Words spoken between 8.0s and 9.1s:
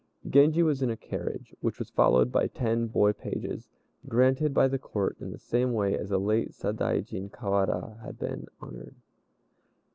had been honored.